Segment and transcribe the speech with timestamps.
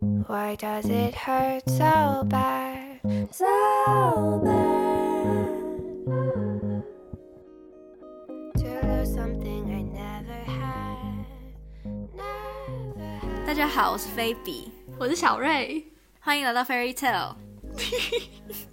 [0.00, 3.00] Why does it hurt so bad?
[3.32, 5.48] So bad.
[8.58, 11.26] To lose something I never had.
[12.14, 13.44] Never had.
[13.44, 15.84] 大家好，我是菲比，我是小瑞，
[16.20, 17.34] 欢迎来到 Fairy Tale。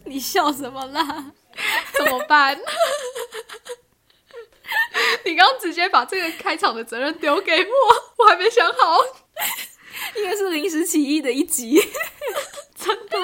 [0.03, 1.31] 你笑什么啦？
[1.97, 2.55] 怎么办？
[5.25, 8.99] 你刚刚直接把这个开场的责任丢给我，我还没想好，
[10.17, 11.79] 因为是临时起意的一集，
[12.75, 13.17] 真的，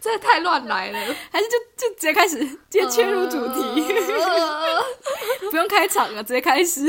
[0.00, 1.16] 这也太乱来了。
[1.30, 3.82] 还是就就直接开始，直接切入主题，
[4.12, 4.82] 呃
[5.50, 6.86] 不用开场了，直接开始。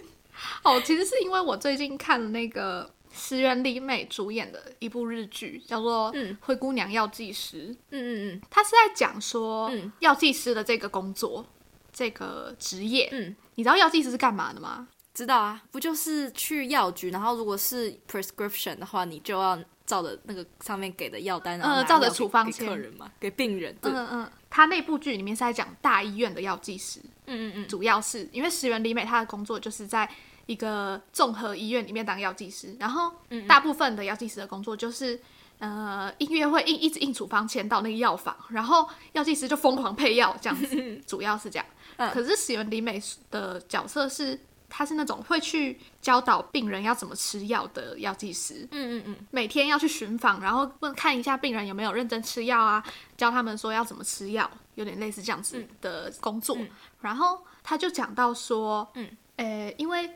[0.62, 7.68] 哦，其实是因为我最近看了那个石原里美主演的一部日剧，叫做嗯《灰姑娘药剂师》。
[7.70, 11.46] 嗯嗯嗯他是在讲说嗯药剂师的这个工作，
[11.92, 13.08] 这个职业。
[13.12, 14.88] 嗯，你知道药剂师是干嘛的吗？
[15.20, 23.76] 知道啊，不就是去药局，然后如果是 prescription 的话，你就要照着那个上面给的药单，然后拿呃照着处方签客人嘛，给病人。
[23.82, 30.10] 对，嗯嗯，他那部剧里面是在讲大医院的药剂师，嗯嗯嗯，主要是因为石原里美她的工作就是在
[30.46, 35.20] 一个综合医院里面当药剂师，然后嗯大部分的药剂师的工作就是。
[35.60, 41.66] 呃，音乐会印一直印处方签到那个药房，然后药剂师就疯狂配药，这样子，主要是这样。
[41.98, 42.98] 嗯可是石原里美
[43.30, 52.82] 的角色是，她是那种会去教导病人要怎么吃药的药剂师，嗯嗯嗯，每天要去巡访，然后问看一下病人有没有认真吃药啊，
[53.16, 56.56] 教他们说要怎么吃药，有点类似这样子的工作。
[56.56, 56.68] 嗯
[57.00, 60.08] 然后他就讲到说，嗯，呃，因为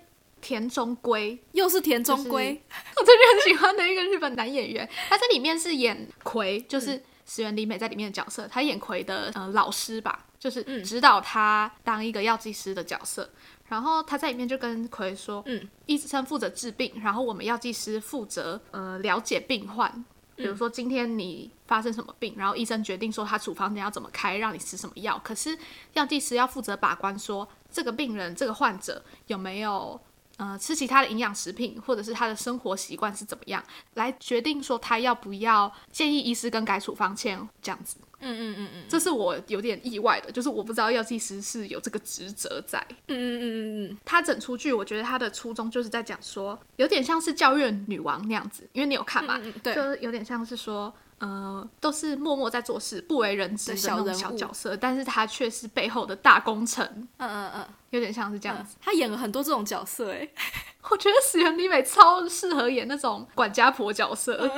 [0.42, 2.62] 田中圭，又是田中圭。
[2.96, 13.30] 我最近很喜欢的一个日本男演员，他在里面是演葵，就是石原里美在里面的角色，他演葵的呃老师吧，就是嗯指导他当一个药剂师的角色。
[13.68, 20.04] 然后他在里面就跟葵说，嗯，医生负责治病，然后我们药剂师负责呃了解病患。
[20.36, 25.16] 比如说今天你发生什么病，然后医生决定说他处方间要怎么开，让你吃什么药。
[25.22, 25.56] 可是
[25.92, 30.00] 药剂师要负责把关说这个病人这个患者有没有
[30.36, 33.62] 呃吃其他的营养食品，或者是他的生活习惯是怎么样，
[33.94, 37.96] 来决定说他要不要建议医师更改处方签这样子。
[38.26, 42.82] 嗯嗯嗯嗯这是我有点意外的，就是我不知道药剂师是有这个职责在。
[43.08, 54.18] 嗯嗯嗯嗯嗯他整出剧，我觉得他的初衷就是在讲说，有点像是教育女王那样子，因为你有看嘛，嗯嗯对就是有点像是说，呃，都是默默在做事、不为人知的那种小人物。
[54.18, 56.84] 小角色，但是他却是背后的大功臣，
[57.18, 57.66] 嗯嗯嗯。
[57.90, 60.28] 有点像是这样嗯子。，他演了很多这种角色，哎，
[60.90, 64.50] 我觉得石原里美超适合演那种管家婆角色，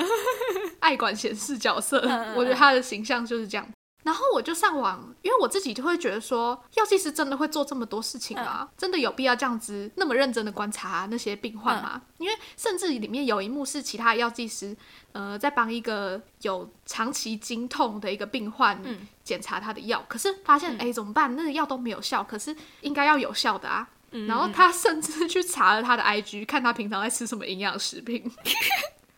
[0.81, 2.01] 爱管闲事角色，
[2.35, 3.69] 我觉得她的形象就是这样。
[4.07, 8.69] 然后我就上网，因为我自己就会觉得说，药剂师真的会做这么多事情吗？
[8.79, 12.01] 真的有必要这样子那么认真的观察那些病患吗？
[12.19, 14.77] 因为甚至里面有一幕是其他的药剂师，
[15.11, 21.35] 呃，在帮一个有长期经痛的一个病患嗯检查他的药，可是发现哎、怎么办？
[21.35, 23.89] 那个药都没有效，可是应该要有效的啊。
[24.13, 28.23] 嗯然后他甚至去查了他的 IG，看他平常在吃什么营养食品。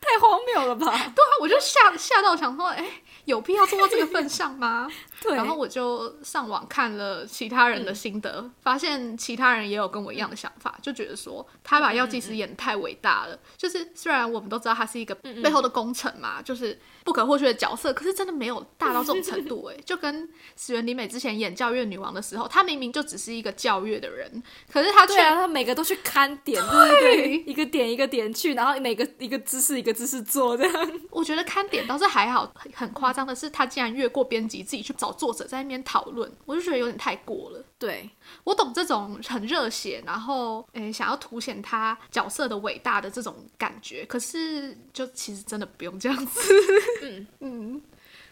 [0.00, 0.87] 太荒谬了吧？
[0.87, 1.12] 对啊，
[1.43, 2.82] 我就吓吓到想说，哎、
[3.28, 4.91] 有必要做到这个份上吗？
[5.21, 13.38] 对，然后我就上网看了其他人的心得，发现其他人也有跟我一样的想法，就觉得说他把药剂师演得太伟大了。
[13.56, 24.31] 就是虽然我们都知道他是一个背后的功臣嘛，就是不可或缺的角色，可是真的没有大到这种程度哎、 就跟石原里美之前演教育女王的时候，她明明就只是一个教育的人，
[24.71, 31.01] 可是她却对啊，他每个都去看点，对对对，一个点一个点去，然后每个一个姿势一个姿势做这样。
[31.09, 37.65] 我觉得看点倒是还好，很很夸张的是，她竟然越过编辑，自己去找作者在那边讨论，我就觉得有点太过了。
[37.79, 38.11] 对，
[38.45, 46.41] 我懂这种很热血，然后诶想要凸显他角色的伟大的这种感觉，可是就其实真的不用这样子。
[47.03, 47.83] 嗯嗯，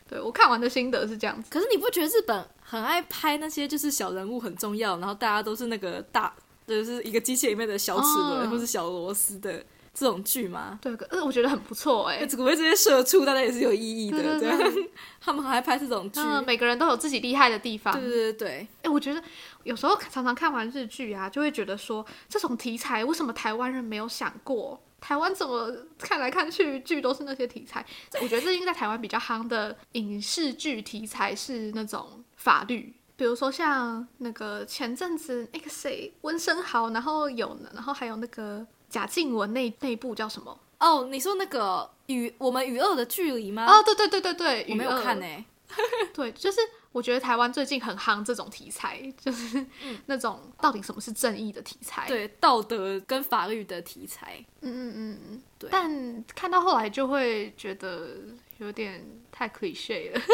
[0.09, 1.49] 对我看完的心得是这样子。
[1.50, 6.32] 可是你不觉得日本很爱拍那些就是小人物很重要，然后大家都是那个大，
[6.66, 10.78] 就是一个机器里面的小齿轮、哦或是小螺丝的这种剧吗？
[10.82, 14.91] 对，可呃，我觉得很不错哎、只不过这些社畜大家也是有意义的， 对
[15.21, 16.21] 他们很爱拍这种剧。
[16.21, 17.92] 嗯，每个人都有自己厉害的地方。
[17.98, 19.22] 对对对对，哎、我觉得
[19.65, 24.78] 有时候常常看完日剧啊，就会觉得说，这种题材为什么台湾人没有想过？
[25.01, 27.84] 台湾怎么看来看去剧都是那些题材？
[28.21, 40.59] 我觉得这因为在台湾比较夯的影视剧题材是那种法律，比如说像那个前阵子那个谁温升豪，然后有然后还有那个贾静雯那那部叫什么？
[40.78, 43.66] 哦，你说那个与我们与恶的距离吗？
[43.66, 45.45] 哦，对对对对对，我没有看呢、欸
[46.15, 46.60] 对，就是
[46.97, 49.63] 我觉得台湾最近很夯这种题材，就是
[50.07, 58.16] 那种到底什么是正义的题材。，对道德跟法律的题材，嗯嗯嗯嗯，对但看到后来就会觉得
[58.57, 60.21] 有点太 cliche 了。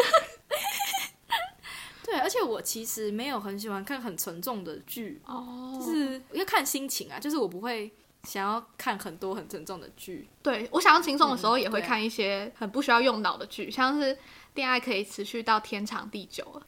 [2.06, 7.90] 对，而且我其实没有很喜欢看很沉重的剧，哦就是要看心情啊，就是我不会
[8.22, 10.28] 想要看很多很沉重的剧。
[10.44, 14.16] 对我想要轻松的时候，也会看一些很不需要用脑的剧，像是
[14.54, 16.66] 恋爱可以持续到天长地久了。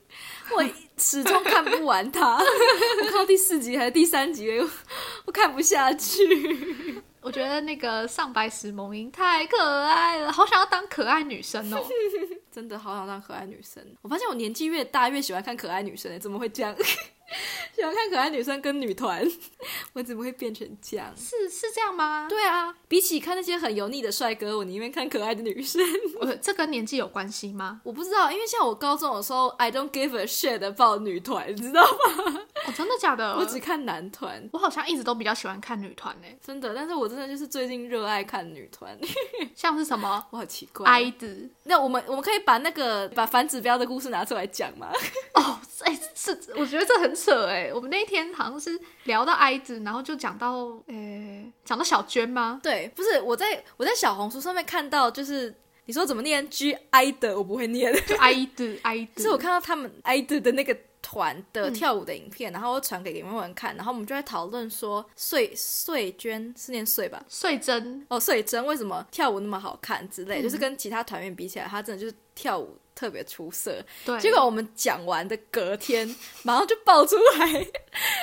[0.56, 0.64] 我
[0.96, 4.68] 始终看不完它， 我看到第四集还是第三集，我
[5.26, 7.02] 我看不下去。
[7.20, 11.84] 我觉得那个上白石萌音太可爱了，好想要当可爱女生哦。
[12.52, 13.84] 真的好想当可爱女生。
[14.00, 16.74] 我发现我年纪越大越喜欢看可爱女生，欸怎么会这样？
[17.74, 19.26] 喜欢看可爱女生跟女团，
[19.94, 21.12] 我怎么会变成这样？
[21.16, 22.26] 是是这样吗？
[22.28, 25.82] 对啊，比起看那些很油腻的帅哥，我宁愿看可爱的女生。
[26.20, 27.80] 我，这跟年纪有关系吗？
[27.84, 32.40] 我不知道，因为像我高中的时候，I don't give a shit about 女团，你知道吗？
[32.66, 33.36] 哦，真的假的？
[33.36, 36.74] 我只看男团，我好像一直都比较喜欢看女团诶，真的。
[36.74, 38.98] 但是我真的就是最近热爱看女团，
[39.54, 40.86] 像是什么我好奇怪。
[40.90, 44.90] 哀子那我们我们可以把那个把反指标的故事拿出来讲吗？
[45.34, 47.70] 哦，哎、是，我觉得这很扯哎。
[47.72, 50.54] 我们那一天好像是聊到哀子，然后就讲到，
[50.86, 52.58] 呃，讲到小娟吗？
[52.62, 55.54] 对，不是我在我在小红书上面看到，就是
[55.84, 57.94] 你说怎么念 G I 的，我不会念。
[58.06, 59.22] 就哀子，哀子。
[59.22, 67.24] 是我看到他们 I 的的那个团的跳舞的影片，然后我传给李文文看，然后我们就在讨论说，穗穗娟是念穗吧？
[67.28, 73.80] 穗珍，哦，穗珍为什么跳舞那么好看之类，就是跟其他团员比起来，她真的就是跳舞特别出色。
[74.04, 76.12] 对，结果我们讲完的隔天，
[76.42, 77.66] 马上就爆出来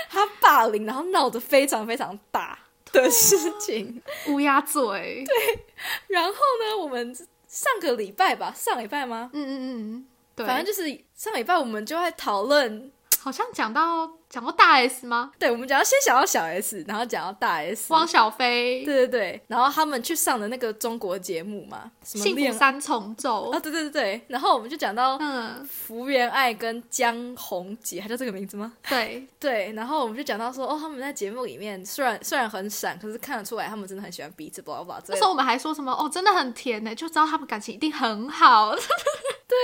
[0.10, 2.60] 她霸凌，然后闹得非常非常大
[2.92, 4.02] 的事情。
[4.28, 5.66] 乌鸦嘴，对，
[6.08, 7.16] 然后呢，我们
[7.48, 9.30] 上个礼拜吧，上礼拜吗？
[9.32, 12.92] 嗯嗯嗯，反正就是上礼拜我们就在讨论，
[13.24, 15.32] 好像讲到讲到大 S 吗？
[15.40, 28.74] 对，我们讲到先想到小 S，然后讲到大 S，汪小菲，对对对，然后他们去上的那个中国节目嘛，什么恋幸福三重奏啊，，对对对对，然后我们就讲到嗯，福原爱跟江宏杰，还叫这个名字吗？
[28.90, 35.14] 对， 对，然后我们就讲到说，哦，他们在节目里面虽然虽然很闪，可是看得出来他们真的很喜欢彼此 blah 之类的。
[35.14, 38.76] 那时候我们还说什么哦，真的很甜呢，就知道他们感情一定很好。
[39.48, 39.58] 对，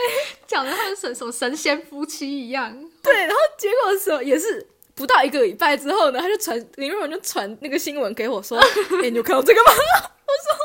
[0.47, 2.88] 讲的他们神什么神仙夫妻一样。
[3.01, 4.65] 对，然后结果的时候也是
[4.95, 8.57] 不到一个礼拜之后呢，他就传林瑞文就传那个新闻给我说，
[9.03, 9.71] 哎、你有看到这个吗？
[10.29, 10.59] 我说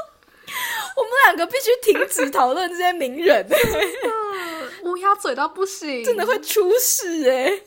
[0.97, 3.47] 我们两个必须停止讨论这些名人，
[4.85, 7.61] 乌鸦嘴到不行，真的会出事哎、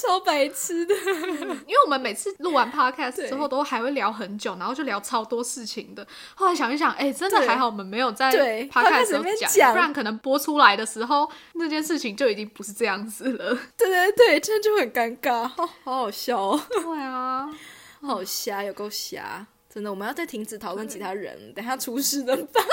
[0.00, 0.94] 超白痴的。
[0.94, 6.06] 因为我们每次录完 podcast 之后，都还会聊很久，然后就聊超多事情的。
[6.34, 13.58] 后来想一想，哎、真的对还好我们没有在对 podcast 里面里讲，不然可能播出来的时候，那件事情就已经不是这样子了。
[13.76, 17.48] 对对对，真的就很尴尬，好好好笑哦，对啊，
[18.02, 19.46] 好瞎，有够瞎。
[19.72, 22.64] 真的，我们要再停止讨论其他人，等一下出事怎么办？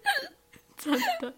[0.76, 1.34] 真的。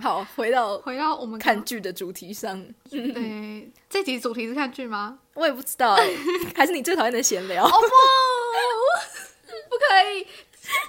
[0.00, 5.18] 好，回到回到我们看剧的主题上，对，这集主题是看剧吗？
[5.34, 6.08] 我也不知道哎、
[6.56, 7.64] 还是你最讨厌的闲聊？
[7.64, 7.76] 哦不，
[9.70, 10.26] 不可以。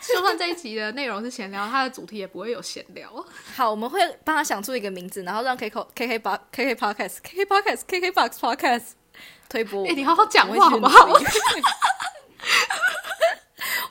[0.08, 3.10] 就算这一集的内容是闲聊，它的主题也不会有闲聊。
[3.56, 8.84] 好，我们会帮他想出一个名字，然后让 K K K K 八 K K Podcast K K Podcast K K Box Podcast
[9.50, 9.86] 推播。
[9.88, 11.08] 你好好讲话好不好？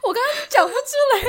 [0.02, 0.78] 我刚刚讲不出
[1.14, 1.20] 来。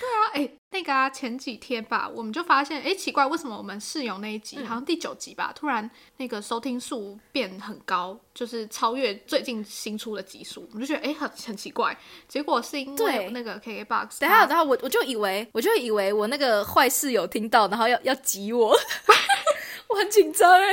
[0.00, 11.96] 对啊，哎、那个啊，前几天吧，我们就发现，哎、奇怪，为什么我们室友那一集，好像第九集吧，突然那个收听数变很高，就是超越最近新出的集数，我们就觉得，哎、很很奇怪。
[12.28, 18.68] 结果是因为对那个 KKBOX，等一下，等下，我我就以为，我就以为我那个坏室友听到，然后要要挤我，
[19.88, 20.66] 我很紧张哎。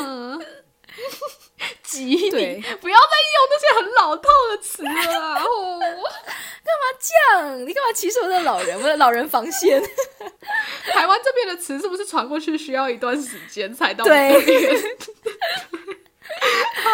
[0.00, 0.46] 嗯，
[1.84, 5.42] 挤你，对不要再用那些很老套的词了啊！
[5.42, 5.78] 哦，
[7.00, 8.78] 这样，你干嘛歧视我的老人？
[8.80, 9.82] 我的老人防线。
[10.92, 14.04] 台湾这边的词是不是传过去需要一段时间才到？
[14.04, 14.32] 对，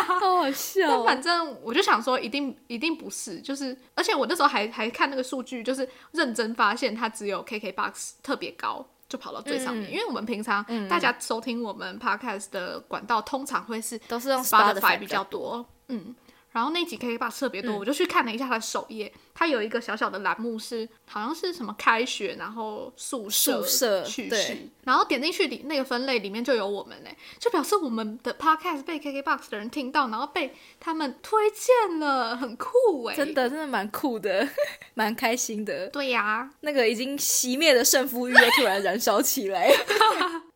[0.06, 1.04] 好好笑。
[1.04, 9.90] 反正我就想说，一定一定不是，就是，而且我那时候还还看那个数据，就是认真发现它只有 KKBOX 特别高，就跑到最上面。
[9.90, 15.24] 嗯因为我们平常、大家收听我们 Podcast 的管道，通常会是都是用 Spotify 比较。
[15.24, 16.14] 多，嗯。
[16.52, 34.48] 然后那集 KKBOX 特别多，我就去看了一下它的首页，它有一个小小的栏目是好像是什么开学，然后宿舍宿舍趣对事，然后点进去里那个分类里面就有我们嘞，就表示我们的 Podcast 被 KKBOX 的人听到，然后被他们推荐了，很酷哎，真的真的蛮酷的，
[34.94, 35.88] 蛮开心的。
[35.88, 39.70] 对呀、那个已经熄灭的胜负欲又突然燃烧起来。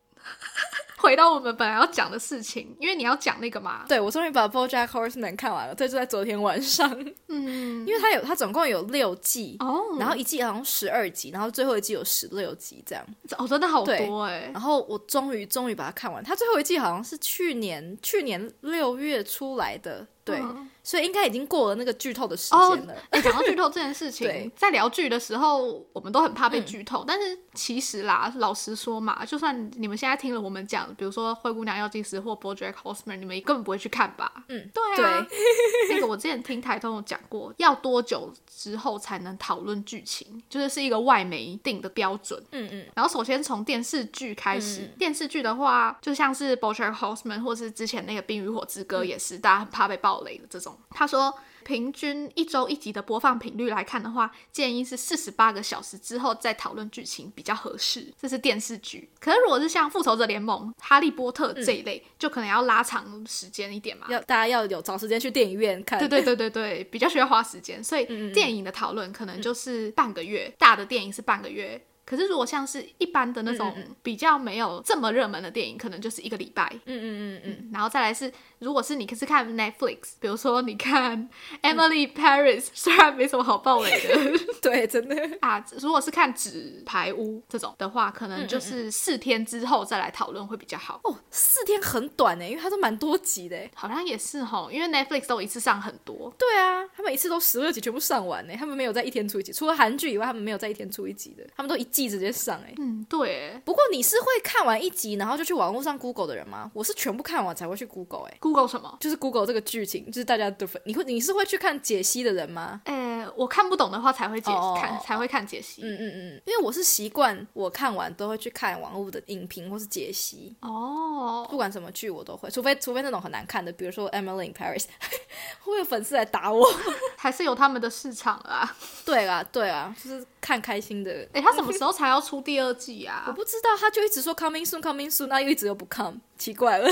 [1.03, 6.89] 回到我们本来要讲的事情，因为你要讲那个嘛，对我终于把《BoJack Horseman》看完了，对就在昨天晚上。
[7.27, 13.05] 嗯， 因为它有它总共有六季，哦，然后一季好像十二集，然后最后一季有十六集这样。
[13.37, 16.23] 哦，真的好多哎，然后我终于终于把它看完。
[16.23, 22.93] 它最后一季好像是去年去年六月出来的，对，嗯所以应该已经过了那个剧透的时哦间了。
[23.09, 27.05] 哎，讲到剧透这件事情， 在聊剧的时候，我们都很怕被剧透。
[27.07, 34.43] 但是其实啦，老实说嘛，就算你们现在听了我们讲，比如说《灰姑娘药剂师》或《BoJack Horseman》，你们也根本不会去看吧？
[34.49, 35.25] 嗯，对啊。
[35.89, 42.37] 那个我之前听台通有讲过，要多久之后才能讨论剧情，就是是一个外媒定的标准。
[42.51, 50.77] 嗯嗯，然后首先从电视剧开始，嗯电视剧的话，就像是《BoJack Horseman》或是之前那个《冰与火之歌》，也是、大家很怕被暴雷的这种。
[50.91, 51.33] 他说。
[51.63, 58.13] 平均一周一集的播放频率来看的话，建议是四十八个小时之后再讨论剧情比较合适。
[58.19, 64.07] 这是电视剧，可是如果是像《复仇者联盟》《哈利波特》这一类，就可能要拉长时间一点嘛。
[64.09, 65.97] 要大家要有找时间去电影院看。
[65.97, 71.81] 对对对对对，比较需要花时间，所以电影的讨论可能就是半个月，大的电影是半个月。
[72.05, 76.69] 可是如果像是一般的那种比较没有这么热门的电影，可能就是一个礼拜。
[76.85, 81.29] 嗯嗯嗯嗯，嗯，然后再来是，如果是你是看 Netflix，比如说你看
[81.61, 85.15] Emily Paris， 虽然没什么好爆雷的 对，真的。
[85.41, 90.99] 啊，如果是看纸牌屋这种的话，可能就是四天之后再来讨论会比较好。
[91.03, 93.57] 哦，四天很短呢，因为它都蛮多集的。
[93.75, 96.33] 好像也是哈，因为 Netflix 都一次上很多。
[96.37, 102.73] 对啊，他们一次都十二集全部上完呢，他们没有在一天出一集，除了韩剧以外，他们没有在一天出一集的，他们都一季直接上哎。
[102.79, 106.69] 嗯，对不过你是会看完一集，然后就去网络上 Google 的人吗？
[106.73, 108.97] 我是全部看完才会去 Google 哎，，Google 什么？
[108.99, 112.81] 就是 Google 这个剧情，就是大家的分，你会你是会去看解析的人吗？
[112.85, 115.81] 呃，我看不懂的话才会解哦看，才会看解析。
[115.83, 124.85] 嗯嗯嗯，因为我是习惯我看完都会去看网络的影评或是解析，哦，不管什么剧我都会，除非除非那种很难看的，比如说 Emily in Paris，
[125.61, 126.65] 会有粉丝来打我？
[127.17, 128.75] 还是有他们的市场啊。
[129.05, 131.27] 对啊对啊，就是看开心的。
[131.33, 133.35] 哎、他什么时候才要出第二季啊我啊？
[133.35, 136.89] 不知道，他就一直说 coming soon coming soon，那又一直又不 come，奇怪了。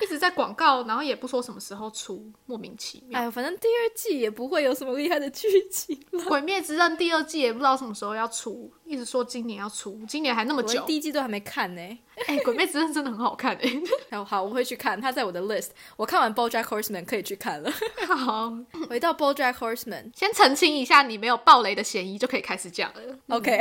[0.00, 3.20] 一直在广告，然后也不说什么时候出，莫名其妙。
[3.20, 6.24] 哎呦，反正第二季也不会有什么厉害的剧情了。
[6.24, 10.86] 鬼灭之刃》第二季也不知道什么时候要出，一直说今年要出，今年还那么久连。
[10.86, 11.98] 第一季都还没看呢。
[12.26, 13.82] 哎、鬼灭之刃》真的很好看哎、
[14.16, 15.70] 好好，我会去看，它在我的 list。
[15.96, 17.70] 我看完 BoJack Horseman 可以去看了。
[18.06, 18.52] 好，
[18.88, 23.18] 回到 BoJack Horseman，OK，、先澄清一下，你没有暴雷的嫌疑，就可以开始讲了。
[23.28, 23.60] OK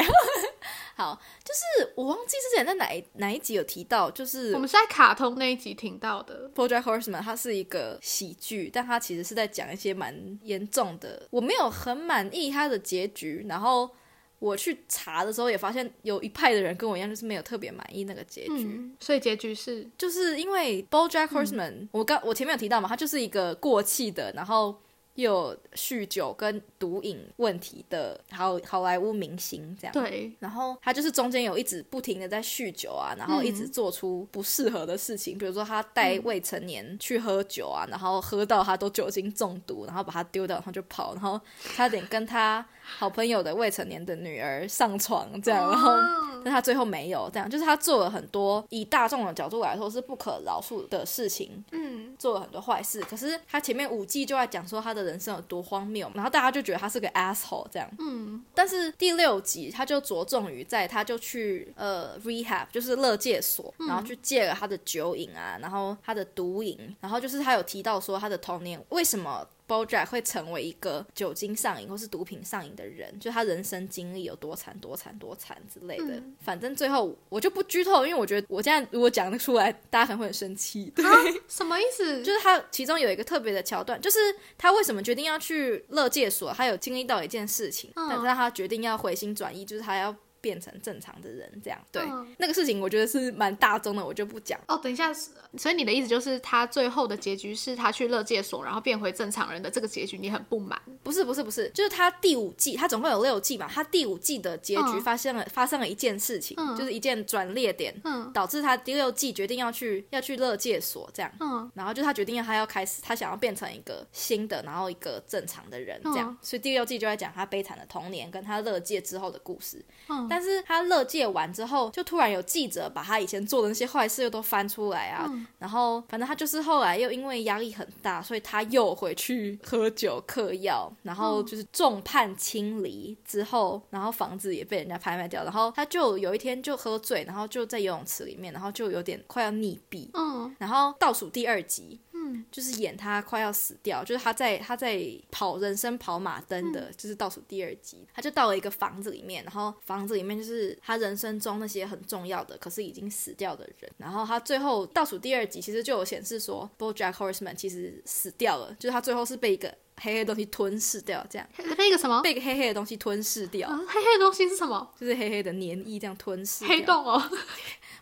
[0.95, 6.49] 好，就是我忘记之前在哪一哪一集有提到，就是我们是在卡通那一集听到的。
[6.53, 11.27] BoJack Horseman 它是一个喜剧，但它其实是在讲一些蛮严重的。
[11.31, 13.89] 我没有很满意它的结局，然后
[14.37, 18.65] 我去查的时候也发现有一派的人跟我一样，就是没有特别满意那个结局。
[18.65, 24.82] 嗯，所以结局是就是因为 BoJack Horseman，、我刚我前面有提到嘛，他就是一个过气的，然后又
[25.15, 29.93] 有酗酒跟毒瘾问题的好好莱坞明星这样。。
[29.93, 41.39] 对，然后他就是中间有一直不停的在酗酒啊，然后一直做出不适合的事情，比如说他带未成年去喝酒啊，然后喝到他都酒精中毒，然后把他丢掉，然后就跑，然后
[41.75, 52.99] 差点跟他好朋友的未成年的女儿上床这样，然后哦但他最后没有，这样就是他做了很多以大众的角度来说是不可饶恕的事情，嗯，做了很多坏事。
[53.01, 57.89] 可是他前面五季就在讲说他的人生有多荒谬，然后大家就觉得他是个 asshole 这样。
[57.97, 69.47] 嗯，但是第六集他就着重于在他就去呃 rehab，就是乐戒所，然后去戒了他的酒瘾啊，然后他的毒瘾，然后就是他有提到说他的童年为什么。
[69.67, 76.15] BoJack 会成为一个酒精上瘾或是毒品上瘾的人，就他人生经历有多惨、多惨、多惨之类的。
[76.15, 80.91] 嗯反正最后我就不剧透，因为我觉得我现在如果讲得出来，大家可能会很生气。
[80.95, 81.03] 对，
[81.47, 82.21] 什么意思？
[82.23, 84.17] 就是他其中有一个特别的桥段，就是
[84.57, 94.59] 他为什么决定要去乐界所，他有经历到一件事情，嗯但是他决定要回心转意，就是他要变成正常的人，这样对、嗯那个事情，我觉得是蛮大众的，我就不讲。
[94.67, 95.13] 哦，等一下，
[95.57, 100.77] 所以你的意思就是他最后的结局是他去乐界所，然后变回正常人的这个结局，你很不满？
[101.01, 111.31] 不是不是不是，就是他第五季，他总共有六季嘛，他第五季的结局嗯发生了、发生了一件事情，嗯就是一件转捩点，嗯导致他第六季决定要去要去乐界所这样。
[111.39, 116.29] 嗯然后就他决定要他要开始，他想要变成一个新的，然后一个正常的人这样。
[116.29, 119.83] 嗯所以第六季就在讲他悲惨的童年跟他乐界之后的故事。
[120.09, 141.99] 嗯但是他乐界完之后，就突然有记者把他以前做的那些坏事又都翻出来啊，然后反正他就是后来又因为压力很大，所以他又回去喝酒嗑药，然后就是众叛亲离之后，然后房子也被人家拍卖掉，然后他就有一天就喝醉，然后就在游泳池里面，然后就有点快要溺毙，嗯然后倒数第二集，
[142.33, 161.47] 嗯，就是演他快要死掉，就是他在他在跑人生跑马灯的，就是倒数第二集，他就到了一个房子里面，然后房子里面就是他人生中那些很重要的，可是已经死掉的人，然后他最后倒数第二集其实就有显示说，BoJack Horseman 其实死掉了，就是他最后是被一个黑黑的东西吞噬掉，这样
[161.77, 162.21] 那个什么？
[162.21, 164.91] 被一个黑黑的东西吞噬掉，啊黑黑的东西是什么？
[164.99, 167.21] 就是黑黑的黏液这样吞噬黑洞哦。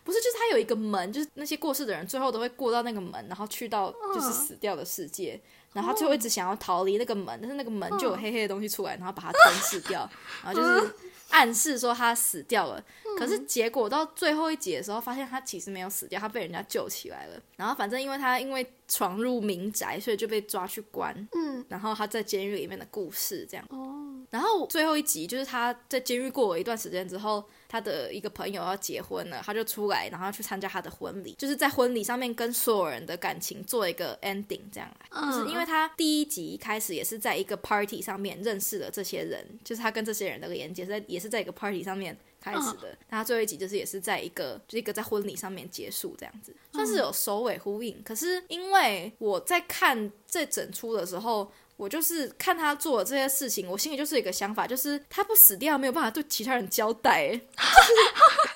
[0.04, 5.40] 不是，就是他有一个门，就是那些过世的人最后都会过到那个门，然后去到就是嗯死掉的世界。
[5.72, 10.06] 然后他最后一直想要逃离那个门，但是那个门就嗯有黑黑的东西出来，然后把它吞噬掉，
[10.44, 10.94] 然后就是
[11.30, 12.78] 暗示说他死掉了。
[12.78, 17.38] 嗯可是结果到最后一集的时候，发现他其实没有死掉，他被人家救起来了。
[17.56, 21.14] 然后反正因为他因为闯入民宅，所以就被抓去关。
[21.32, 23.66] 嗯，然后他在监狱里面的故事这样。
[23.68, 34.94] 哦，然后最后一集就是他在监狱过了一段时间之后，他的一个朋友要结婚了，他就出来，然后去参加他的婚礼，就是在婚礼上面跟所有人的感情做一个 ending，这样。
[35.08, 42.94] 嗯就是因为他第一集开始也是在一个 party 上面认识了这些人，就是他跟这些人的连接，在也是在一个 party 上面开始的。
[43.08, 48.02] 那他最后一集就是也是在一个就是一个在婚礼上面结束这样子，算是有首尾呼应。
[48.04, 51.50] 可是因为我在看这整出的时候。
[51.82, 57.92] 我就是看他做的这些事情，我心里就是一个想法，就是他不死掉，没有办法对其他人交代， 就是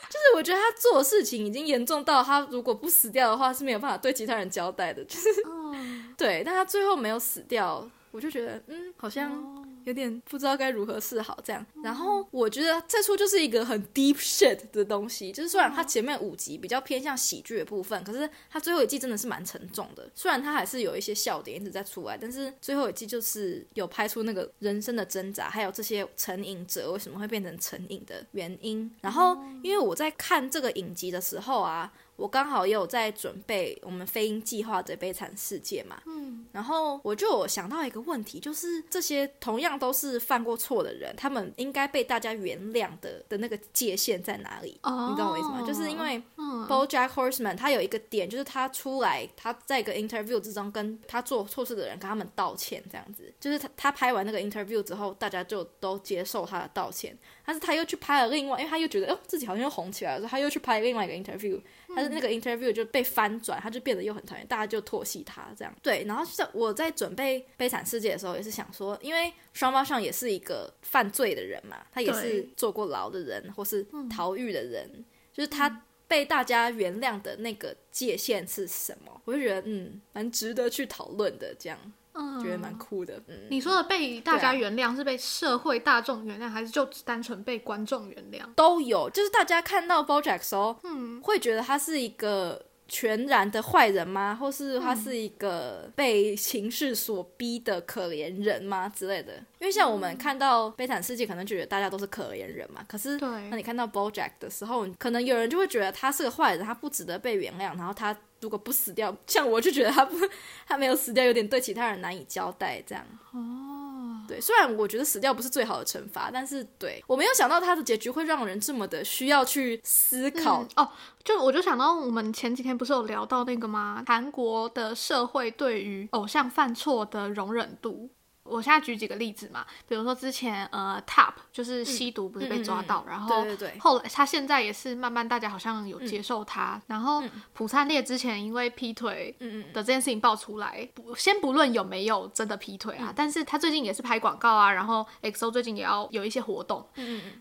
[0.08, 5.28] 就是我觉得他做的事情已经严重到他如果不死掉的话是没有办法对其他人交代的，就是
[6.16, 11.64] 对，但他最后没有死掉，我就觉得嗯，好像有点不知道该如何是好这样。
[11.82, 20.10] 然后我觉得这出就是一个很 deep shit 的东西，就是虽然它前面五集比较偏向喜剧的部分，可是它最后一季真的是蛮沉重的。
[20.12, 28.90] 虽然它还是有一些笑点一直在出来，但是最后一季就是有拍出那个人生的挣扎，还有这些成瘾者为什么会变成成瘾的原因。
[29.00, 31.92] 然后因为我在看这个影集的时候啊。
[32.16, 44.78] 我刚好也有在准备我们飞鹰计划的悲惨世界嘛，嗯，然后我就有想到一个问题，就是这些同样都是犯过错的人，他们应该被大家原谅的的那个界限在哪里？
[44.82, 45.08] 哦。
[45.10, 45.62] 你懂我意思吗？
[45.66, 46.66] 就是因为嗯。
[46.66, 61.60] BoJack Horseman 他有一个点，就是他出来，他在一个 interview 之中跟他做错事的人跟他们道歉，这样子，就是他他拍完那个 interview 之后，大家就都接受他的道歉，但是他又去拍了另外，因为他又觉得哦自己好像又红起来了，所以他又去拍另外一个 interview，
[61.94, 65.74] 但是那个 interview 就被翻转，他就变得又很讨厌，大家就唾弃他这样。
[65.82, 79.20] 对，然后在我在准备《悲惨世界》的时候，也是想说，因为双胞上也是一个犯罪的人嘛，他也是坐过牢的人，或是逃狱的人，就是他被大家原谅的那个界限是什么？
[79.24, 81.78] 我就觉得嗯，蛮值得去讨论的，这样
[82.18, 83.20] 嗯，觉得蛮酷的。
[83.28, 88.42] 嗯，你说的被大家原谅是被社会大众原谅，还是就单纯被观众原谅？
[88.54, 94.36] 都有，就是大家看到 BoJack 的时候，嗯，会觉得他是一个全然的坏人吗？
[94.40, 99.34] 或是他是一个被情势所逼的可怜人吗之类的？
[99.58, 102.84] 因为像我们看到《悲惨世界》，可能觉得大家都是可怜人嘛。
[102.88, 108.16] 可是，对那你看到 BoJack 的时候，可能有人就会觉得他是个坏人，他不值得被原谅，然后他。
[108.42, 110.14] 如果不死掉，像我就觉得他不，
[110.68, 113.02] 他没有死掉，有点对其他人难以交代，这样。
[113.32, 113.85] 哦，
[114.26, 120.62] 对，虽然我觉得死掉不是最好的惩罚，但是对我没有想到他的结局会让人这么的需要去思考。
[120.62, 120.88] 嗯哦，
[121.24, 124.02] 就我就想到我们前几天不是有聊到那个吗？
[124.06, 128.10] 韩国的社会对于偶像犯错的容忍度。
[128.48, 133.44] 我现在举几个例子嘛，比如说之前呃，Top 就是吸毒不是被抓到，然后
[133.78, 137.22] 后来他现在也是慢慢大家好像有接受他，然后
[137.54, 139.34] 朴灿烈之前因为劈腿
[139.72, 146.86] 的这件事情爆出来，不先不论有没有真的劈腿啊，但是他最近也是拍广告啊，然后 XO 最近也要有一些活动，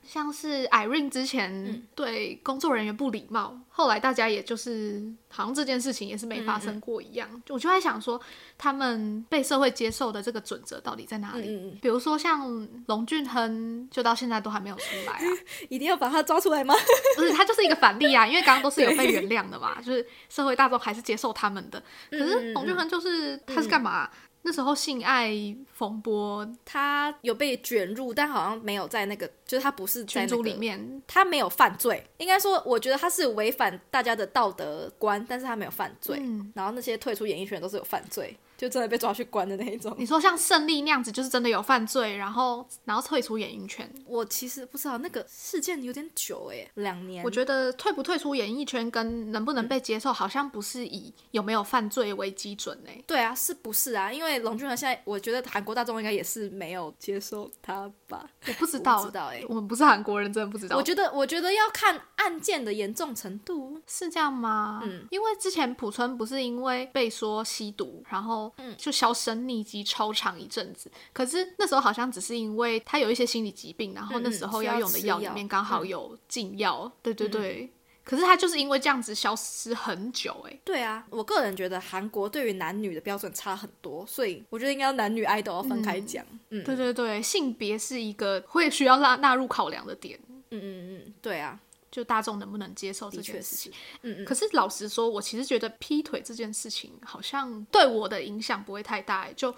[0.04, 7.30] 像是 Irene 之前对工作人员不礼貌，后来大家也就是好像这件事情也是没发生过一样。
[7.50, 8.20] 我就在想说，
[8.58, 11.78] 他们被社会接受的这个准则到底在哪里？
[11.82, 16.74] 比如说像龙俊亨，就到现在都还没有出来啊，嗯，一定要把他抓出来吗？
[17.18, 21.78] 不是他就是一个反例啊，因为刚刚都是有被原谅的嘛，就是社会大众还是接受他们的。
[22.10, 24.10] 可嗯是龙俊亨就是他是干嘛？
[24.48, 25.34] 那时候性爱
[25.76, 32.02] 风波他有被卷入，但好像没有在那个，就是他不是在那个群组里，面，他没有犯罪。
[32.18, 36.18] 应该说，我觉得他是违反大家的道德观，但是他没有犯罪。
[36.22, 39.94] 嗯然后那些退出演艺圈都是有犯罪，就真的被抓去关的那一种。
[39.98, 43.90] 你说像胜利那样子，就是真的有犯罪，然后然后退出演艺圈。
[44.06, 47.22] 我其实不知道那个事件有点久哎，两年。
[47.26, 52.98] 我觉得退不退出演艺圈跟能不能被接受，好像不是以有没有犯罪为基准哎。
[53.06, 54.14] 对啊，是不是啊？
[54.14, 58.30] 因为龙俊和现在，我觉得韩国大众应该也是没有接受他吧？
[58.48, 60.78] 我不知道，知道哎，我们不是韩国人，真的不知道。
[60.78, 64.82] 我觉得，我觉得要看案件的严重程度，是这样吗？
[64.86, 70.92] 嗯，因为之前朴春不是因为被说吸毒，然后就销声匿迹超长一阵子。
[71.12, 76.92] 可是那时候好像只是因为他有一些心理疾病，然后那时候要用的药里面刚好有禁药。
[77.02, 77.72] 对对对。
[78.06, 80.58] 可是他就是因为这样子消失很久，哎。
[80.64, 86.24] 对啊，我个人觉得韩国对于男女的标准差很多，所以我觉得应该男女爱豆要分开讲。
[86.52, 90.20] 嗯，对对对，性别是一个会需要纳纳入考量的点。
[90.52, 91.60] 嗯嗯嗯，对啊。
[91.92, 93.72] 就大众能不能接受这件事情？
[94.02, 94.26] 嗯嗯。
[94.26, 99.30] 可是老实说，我其实觉得劈腿这件事情好像对我的影响不会太大。
[99.34, 99.56] 就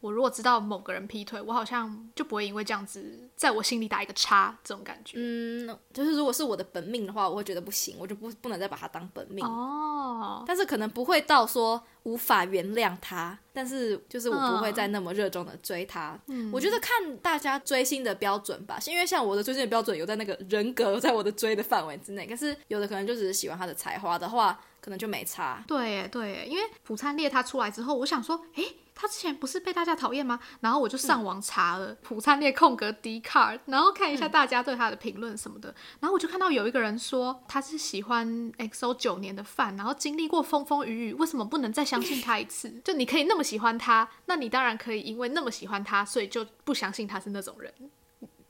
[0.00, 5.14] 我如果知道某个人劈腿，我好像就不会因为这样子在我心里打一个叉，这种感觉。
[5.16, 9.44] 嗯，就是如果是我的本命的话，我会觉得不行，我就不不能再把他当本命。
[9.44, 10.44] 哦。
[10.46, 11.82] 但是可能不会到说。
[12.04, 16.18] 无法原谅他，但是就是我不会再那么热衷的追他。
[16.28, 25.62] 嗯，我觉得看大家追星的标准吧，因为像我的追星的标准有在那个人格在我的追的范围之内，可是有的可能就只是喜欢他的才华的话，可能就没差。
[25.68, 28.76] 对对，因为朴灿烈他出来之后，我想说，诶。
[29.00, 30.38] 他之前不是被大家讨厌吗？
[30.60, 35.74] 然后我就上网查了朴灿烈空格 D card，然后看一下大家对他的评论什么的。
[36.00, 42.70] 然后我就看到有一个人说他是喜欢 XO 九年的饭，然后经历过风风雨雨，为什么不能再相信他一次？
[42.84, 47.72] 就你可以那么喜欢他，那你当然可以因为那么喜欢他，所以就不相信他是那种人。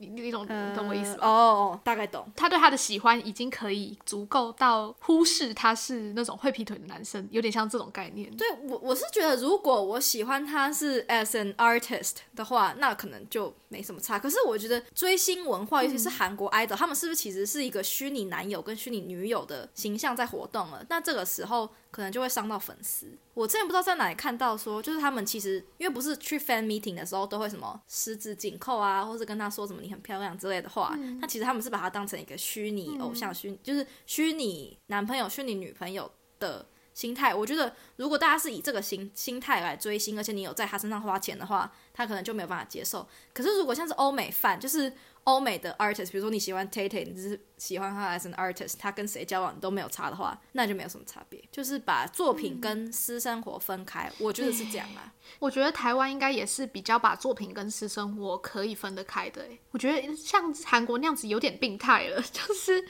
[0.07, 1.27] 你你懂你懂我意思吗？
[1.27, 2.27] 哦，大概懂。
[2.35, 8.35] 他对他的喜欢已经可以足够到忽视他是那种会劈腿的男生，有点像这种概念。
[8.35, 14.17] 对我我是觉得，如果我喜欢他是 as an artist 的话，那可能就没什么差。
[14.17, 20.83] 可是我觉得追星文化，尤其是韩国 idol，他们是不是其实是一个虚拟男友跟虚拟女友的形象在活动了？
[20.89, 21.69] 那这个时候。
[21.91, 23.05] 可能就会伤到粉丝。
[23.33, 30.95] 我之前不知道在哪里看到说，就是他们其实因为不是去 fan meeting 的时候都会什么十指紧扣啊，或者跟他说什么你很漂亮之类的话。
[31.19, 37.33] 那其实他们是把他当成一个虚拟偶像，虚就是虚拟男朋友、虚拟女朋友的心态。
[37.33, 43.07] 我觉得如果大家是以这个心心态来追星，而且你有在他身上花钱的话，他可能就没有办法接受。
[43.33, 44.91] 可是如果像是欧美范，就是。
[45.25, 54.11] 欧美的 artist，比如说你喜欢 Tay Tay，你只是喜欢他 as an artist，他跟谁交往都没有差的话，那就没有什么差别，就是把作品跟私生活分开。
[54.17, 55.13] 我觉得是这样啊。
[55.37, 59.45] 我觉得台湾应该也是比较把作品跟私生活可以分得开的。
[59.69, 62.81] 我觉得像韩国那样子有点病态了， 就是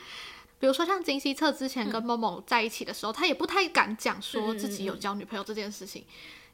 [0.57, 6.05] 比如说像金希澈之前跟某某在一起的时候，他也不太敢讲说自己有交女朋友这件事情，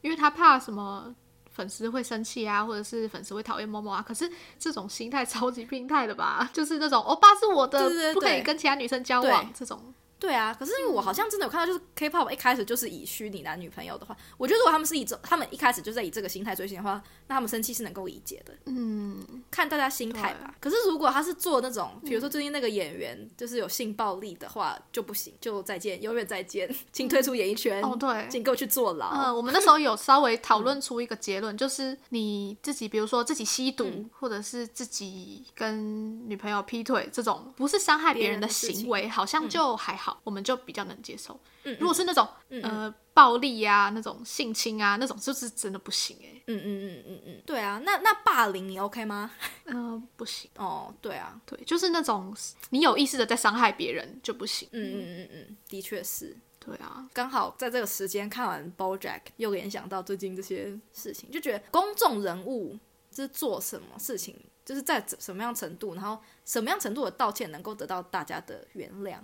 [0.01, 1.15] 因为他怕什么。
[1.57, 6.47] 粉丝会生气啊，或者是粉丝会讨厌某某啊，可是这种心态 超级病态的吧？
[6.53, 9.81] 就是那种欧巴是我的，不可以跟其他女生交往这种。
[10.19, 18.53] 对啊，可是因为我好像真的有看到，就是 K-pop 一开始就是以虚拟男女朋友的话，我觉得如果他们是以这，他们一开始就在以这个心态追星的话，那他们生气是能够理解的。
[18.65, 20.53] 嗯，看大家心态吧。
[20.60, 27.84] 可是如果他是做那种，比如说最近那个演员就是有性暴力的话，就不行，就再见，永远再见，请退出演艺圈。
[27.84, 29.10] 哦，对，请给我去坐牢。
[29.10, 40.87] 嗯，我们那时候有稍微讨论出一个结论，就是你自己，比如说自己吸毒，或者是自己跟女朋友劈腿这种，不是伤害别人的行为，好像就还好，我们就比较。
[40.87, 41.37] 能接受，
[41.81, 42.25] 如果是那种
[42.63, 46.41] 呃暴力啊、那种性侵啊，那种就是真的不行哎。
[46.47, 49.29] 嗯嗯嗯嗯嗯，对啊，那那霸凌你 OK 吗？
[49.65, 50.49] 嗯，不行。
[50.55, 52.33] 哦，对啊，对，就是那种
[52.69, 54.69] 你有意识的在伤害别人就不行。
[54.71, 56.33] 嗯嗯嗯嗯，的确是。
[56.57, 62.79] 对啊，刚好在这个时间看完 BoJack，又联想到最近这些事情，就觉得公众人物
[63.11, 66.17] 是做什么事情，就是在什么样程度，然后。
[66.47, 69.17] 什么样程度的道歉能够得到大家的原谅？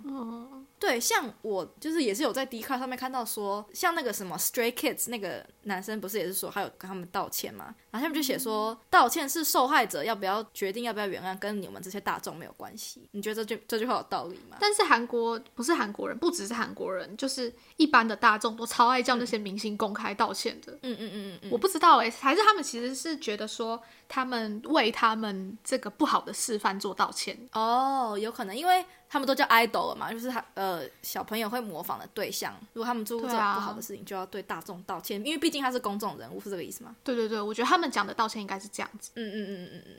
[0.84, 7.74] 对，像我就是也是有在 d 卡上面看到说，像那个什么 Stray Kids 那个男生不是也是说他有跟他们道歉嘛？
[7.90, 13.08] 然后他们就写说，道歉是受害者要不要决定要不要原谅，跟你们这些大众没有关系。
[13.12, 14.58] 你觉得这句这句话有道理吗？
[14.60, 20.72] 但是韩国不是韩国人，不只是韩国人，就是一般的大众都超爱叫那些明星公开道歉的。
[20.82, 28.84] 嗯嗯嗯嗯，我不知道哎，还是他们其实是觉得说，他们为他们这个不好的示范做道歉哦，有可能，因为
[29.14, 32.52] 他们都叫 idol 了嘛，就是他呃小朋友会模仿的对象。
[32.72, 36.96] 如果他们做这种不好的事情，就要对大众道歉，因为毕竟他是公众人物，是这个意思吗？
[37.04, 39.12] 对对对，我觉得他们讲的道歉应该是这样子。
[39.14, 39.94] 嗯嗯嗯嗯嗯，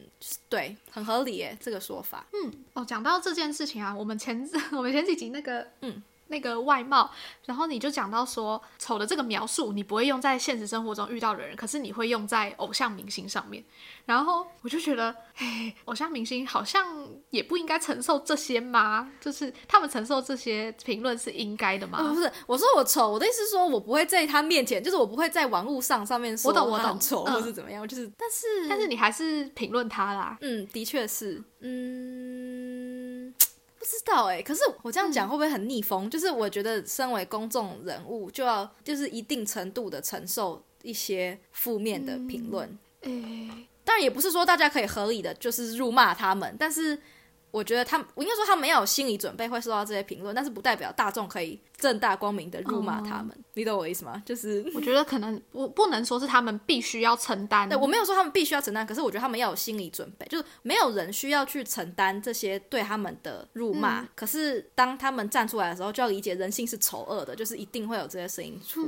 [0.49, 2.25] 对，很合理耶，这个说法。
[2.33, 7.11] 嗯，哦，讲到这件事情啊，我们前 我们前几集那个嗯那个外貌，
[7.45, 13.63] 然后你就讲到说丑的这个描述，你不会用在现实生活中遇到的人，可是你会用在偶像明星上面。
[14.05, 19.11] 然后我就觉得，哎，偶像明星好像也不应该承受这些吗？
[19.19, 22.01] 就是他们承受这些评论是应该的吗？
[22.01, 30.37] 不是，我说我丑，我的意思是说我不会在他面前，就是我不会在网络上上面说我懂我懂他很丑嗯或是怎么样，就是但是但是你还是评论他啦。
[30.41, 32.24] 嗯，的确是，嗯，
[33.85, 36.09] 不知道哎、可是我这样讲会不会很逆风？
[36.09, 42.67] 就是我觉得身为公众人物，就要就是一定程度的承受一些负面的评论。
[43.03, 43.11] 哎，
[43.83, 46.97] 当然也不是说大家可以合理的就是辱骂他们，但是
[47.55, 53.31] 我觉得他们，我应该说他们要有心理准备会受到这些评论，但是不代表大众可以正大光明的辱骂他们。
[53.53, 54.21] 你懂我意思吗？
[54.25, 54.69] 就是。
[54.75, 57.69] 我觉得可能不不能说是他们必须要承担。
[57.69, 64.05] 对，我没有说他们必须要承担，可是我觉得他们要有心理准备，就是没有人需要去承担这些对他们的辱骂。
[64.15, 68.85] 可是当他们站出来的时候，就要理解人性是丑恶的，就是一定会有这些声音出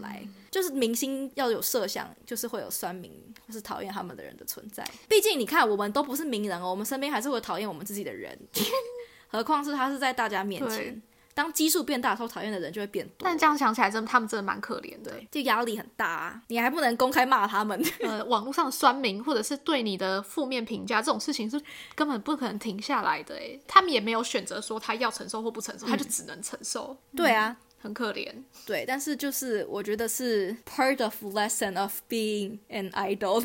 [0.00, 0.24] 来。
[0.52, 3.10] 就是明星要有设想，就是会有酸民
[3.46, 4.84] 或是讨厌他们的人的存在。
[5.08, 8.38] 毕竟你看，我们都不是名人哦，我们身边还是会讨厌我们自己的人，
[9.28, 11.02] 何况是他是在大家面前。
[11.36, 13.24] 当基数变大的时候，讨厌的人就会变多。
[13.24, 15.10] 但这样想起来，真的他们真的蛮可怜的。
[15.10, 16.40] 对，就压力很大啊！
[16.46, 17.84] 你还不能公开骂他们。
[18.02, 21.60] 呃，网络上的酸民或者是对你的负面评价，这种事情是
[21.96, 23.34] 根本不可能停下来的。
[23.34, 28.32] 诶，他们也没有选择说他要承受或不承受，他就只能承受，对啊，很可怜。
[28.64, 33.44] 对，但是就是我觉得是 part of lesson of being an idol。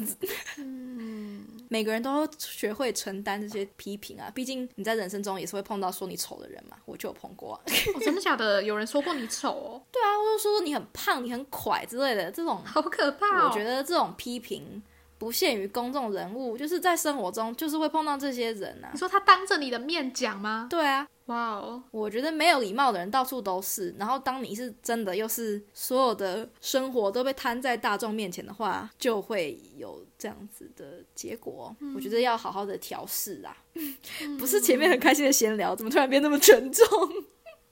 [0.56, 7.62] 嗯每个人都要学会承担这些批评啊，毕竟你在人生中也是会碰到说你丑的人嘛，我就有碰过、啊。
[7.93, 8.63] 哦、真的假的？
[8.63, 13.49] 有人说过你丑哦，对啊，或者说你很胖、你很垮之类的这种，好可怕、哦！
[13.49, 14.82] 我觉得这种批评
[15.19, 18.97] 不限于公众人物，就是在生活中就是会碰到这些人啊你。
[18.97, 20.67] 说他当着你的面讲吗？
[20.69, 31.75] 对啊，哇哦，我觉得没有礼貌的人到处都是，然后当你是真的又是所有的生活都被摊在大众面前的话，就会有这样子的结果。
[31.93, 33.55] 我觉得要好好的调试啊，
[34.39, 36.86] 不是前面很开心的闲聊，怎么突然变那么沉重？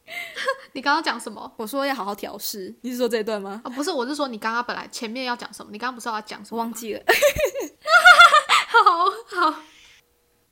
[0.73, 1.51] 你刚刚讲什么？
[1.57, 3.61] 我说要好好调试，你是说这一段吗？
[3.65, 5.71] 哦，不是，我是说你刚刚本来前面要讲什么？
[5.71, 7.03] 你刚刚不是要讲什么忘记了，
[8.67, 9.59] 好好，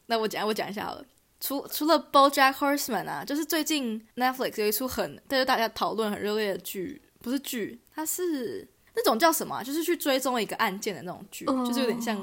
[0.08, 1.06] 那我讲我讲一下好了。
[1.39, 12.18] 除除了 BoJack Horseman 啊，就是最近 Netflix 有一出很，但是大家讨论很热烈的剧，不是剧，它是那种叫什么啊、就是去追踪一个案件的那种剧，哦就是有点像，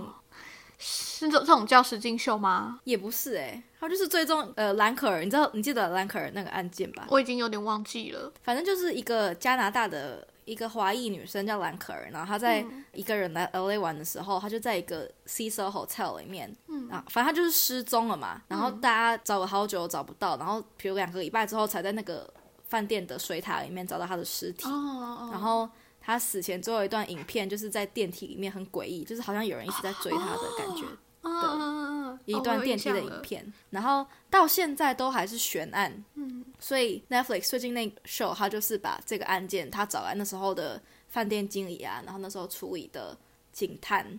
[0.85, 2.81] 是这这种叫实境秀吗？
[2.85, 7.07] 也不是哎，他就是最终呃兰可儿，你知道你记得兰可儿那个案件吧？
[7.09, 8.33] 我已经有点忘记了。
[8.42, 22.29] 反正就是一个加拿大的一个华裔女生叫兰可儿，然后她在一个人来 LA 玩的时候，她就在一个 Cecil Hotel 里面，嗯啊，反正她就是失踪了嘛，然后大家找了好久找不到，然后比如两个礼拜之后才在那个
[22.64, 25.68] 饭店的水塔里面找到她的尸体，哦然后。
[26.04, 30.84] 她死前最后一段影片就是在电梯里面很诡异，就是好像有人一直在追他的感觉。
[31.24, 36.04] 嗯，一段电梯的影片，然后到现在都还是悬案。
[36.14, 43.16] 嗯，所以 Netflix 最近那个 show，他就是把这个案件，他找来那时候的饭店经理啊，然后那时候处理的
[43.52, 44.18] 警探，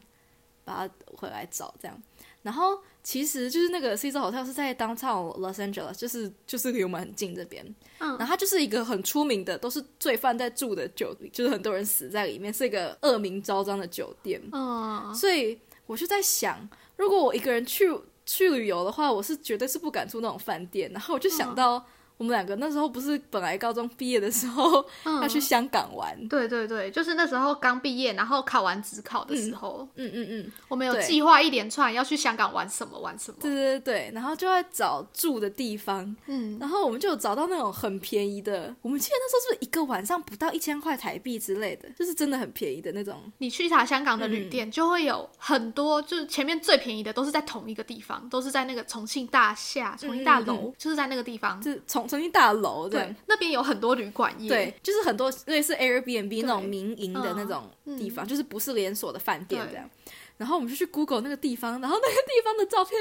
[0.63, 2.01] 把他回来找这样。
[2.43, 7.65] 然后其实就是那个 Cecil Hotel 是在 downtown Los Angeles，就是就是离我们很近这边。
[7.99, 14.41] 嗯然后它就是一个很出名的，都是罪犯在住的酒，就是很多人死在里面，是一个恶名昭彰的酒店。
[14.51, 17.89] 嗯，所以我就在想，如果我一个人去
[18.25, 20.91] 去旅游的话，我是绝对是不敢住那种饭店。
[20.91, 21.85] 然后我就想到，
[22.17, 32.99] 我们两个那时候不是本来高中毕业的时候、要去香港玩，对对对，就是那时候刚毕业，然后考完职考的时候，嗯嗯嗯，我们有计划一连串要去香港玩什么。
[33.03, 33.37] 玩什么。
[33.41, 43.19] 对对对，然后就在找住的地方，嗯，然后我们就有找到那种很便宜的，我们记得那时候是不是一个晚上不到一千块台币之类的，就是真的很便宜的那种。
[43.39, 51.59] 你去查香港的嗯旅店，就会有很多，就是前面最便宜的都是在同一个地方，都是在那个重庆大厦、重庆大楼，嗯就是在那个地方。
[51.61, 54.49] 就是重重庆大楼对，那边有很多旅馆业。
[54.49, 59.89] 对，就是很多类似 Airbnb 那种民营的那种地方，就是不是连锁的饭店这样。
[60.35, 62.99] 然后我们就去 Google 那个地方，然后那个地方的照片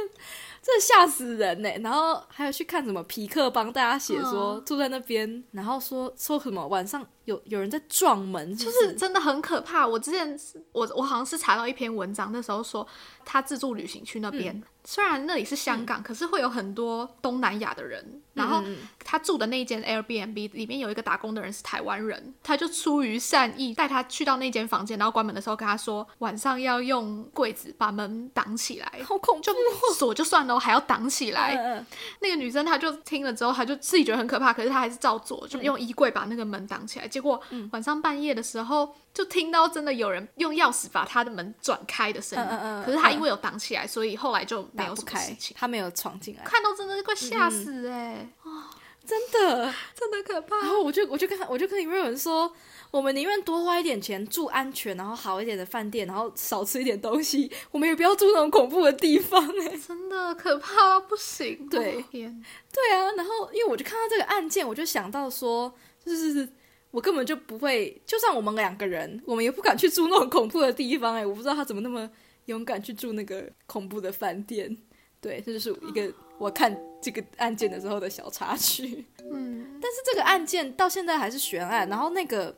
[0.62, 1.70] 真的吓死人呢。
[1.80, 9.86] 然后还有去看什么皮克帮大家写说、住在那边，然后说说什么晚上有有人在撞门，就就是真的很可怕。
[9.86, 10.38] 我之前
[10.72, 12.86] 我我好像是查到一篇文章，那时候说
[13.24, 18.20] 他自助旅行去那边，嗯虽然那里是香港，可是会有很多东南亚的人。
[18.34, 28.90] 然后嗯他住的那一间 Airbnb 里面有一个打工的人是台湾人，他就出于善意带他去到那间房间，然后关门的时候跟他说晚上要用柜子把门挡起来。
[29.04, 29.52] 好恐怖就
[29.94, 31.84] 锁就算了，还要挡起来。
[32.20, 37.06] 那个女生她就听了之后，她就自己觉得很可怕，可是她还是照做，嗯就用衣柜把那个门挡起来。
[37.12, 37.38] 结果
[37.70, 42.44] 晚上半夜的时候，就听到真的有人用钥匙把他的门转开的声音。
[42.50, 45.04] 嗯嗯嗯可是他因为有挡起来，所以后来就没有事
[45.38, 45.54] 情。
[45.58, 48.26] 他没有闯进来，看到真的是快吓死哎、
[49.06, 49.72] 真的。
[49.94, 50.56] 真的可怕。
[50.56, 52.50] 然后我就我就跟他我就跟里面有人说，
[52.90, 61.68] 我们宁愿多花一点钱住安全然后好一点的饭店，然后少吃一点东西，我们也不要住那种恐怖的地方哎、真的可怕到不行。
[61.68, 65.72] 对对啊，然后因为我就看到这个案件，我就想到说，
[66.04, 66.48] 就是
[66.92, 72.08] 我根本就不会，就算我们两个人，我们也不敢去住那种恐怖的地方哎、我不知道他怎么那么
[72.44, 74.76] 勇敢去住那个恐怖的饭店。
[75.20, 79.04] 对，这就是一个我看这个案件的时候的小插曲。
[79.32, 82.54] 嗯，但是这个案件到现在还是悬案，然后那个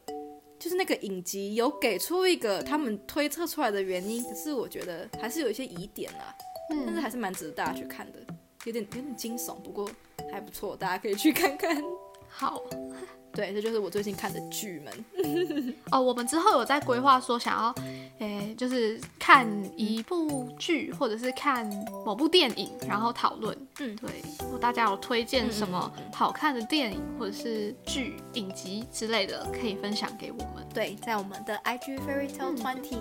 [0.58, 6.34] 就是那个影集有给出一个他们推测出来的原因，可是我觉得还是有一些疑点啦，
[6.70, 8.18] 但是嗯，还是蛮值得大家去看的，
[8.64, 9.88] 有点有点惊悚，不过
[10.32, 11.80] 还不错，大家可以去看看。
[12.26, 12.64] 好
[13.34, 15.74] 对，这就是我最近看的剧们。
[15.90, 16.00] 哦。
[16.00, 17.74] 我们之后有在规划说想要，
[18.18, 21.68] 诶、就是看一部剧或者是看
[22.04, 23.56] 某部电影，然后讨论。
[23.80, 30.64] 嗯对，如果大家有推荐什么好看的电影或者是剧、影集之类的，可以分享给我们。
[30.72, 32.98] 对，在我们的 IG Fairy Tale Twenty、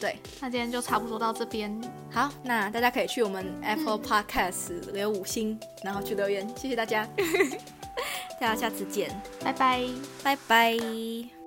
[0.00, 1.80] 对，那今天就差不多到这边，
[2.10, 7.08] 好，那大家可以去我们 Apple Podcast 留五星，然后去留言，谢谢大家。
[8.42, 9.08] 大家下次见，
[9.44, 9.86] 拜拜。
[10.24, 11.41] 拜拜。